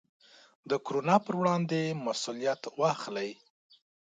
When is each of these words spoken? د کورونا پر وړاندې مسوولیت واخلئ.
د 0.69 0.71
کورونا 0.85 1.15
پر 1.25 1.33
وړاندې 1.41 1.79
مسوولیت 2.05 2.61
واخلئ. 2.79 3.29